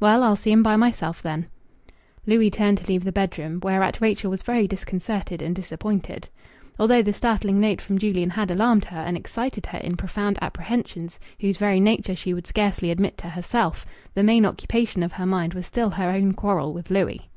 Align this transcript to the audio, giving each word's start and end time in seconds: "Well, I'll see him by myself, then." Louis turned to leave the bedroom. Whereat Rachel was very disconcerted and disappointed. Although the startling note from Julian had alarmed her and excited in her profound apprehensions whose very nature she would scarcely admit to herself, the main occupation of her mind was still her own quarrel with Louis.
"Well, 0.00 0.22
I'll 0.22 0.34
see 0.34 0.50
him 0.50 0.62
by 0.62 0.76
myself, 0.76 1.20
then." 1.20 1.44
Louis 2.24 2.48
turned 2.50 2.78
to 2.78 2.86
leave 2.86 3.04
the 3.04 3.12
bedroom. 3.12 3.60
Whereat 3.62 4.00
Rachel 4.00 4.30
was 4.30 4.42
very 4.42 4.66
disconcerted 4.66 5.42
and 5.42 5.54
disappointed. 5.54 6.26
Although 6.78 7.02
the 7.02 7.12
startling 7.12 7.60
note 7.60 7.82
from 7.82 7.98
Julian 7.98 8.30
had 8.30 8.50
alarmed 8.50 8.86
her 8.86 9.00
and 9.00 9.14
excited 9.14 9.68
in 9.82 9.90
her 9.90 9.96
profound 9.98 10.38
apprehensions 10.40 11.18
whose 11.38 11.58
very 11.58 11.80
nature 11.80 12.16
she 12.16 12.32
would 12.32 12.46
scarcely 12.46 12.90
admit 12.90 13.18
to 13.18 13.28
herself, 13.28 13.84
the 14.14 14.22
main 14.22 14.46
occupation 14.46 15.02
of 15.02 15.12
her 15.12 15.26
mind 15.26 15.52
was 15.52 15.66
still 15.66 15.90
her 15.90 16.08
own 16.08 16.32
quarrel 16.32 16.72
with 16.72 16.88
Louis. 16.90 17.28